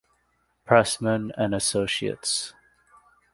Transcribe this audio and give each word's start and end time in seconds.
Pressman 0.65 1.31
and 1.37 1.53
Associates. 1.53 2.55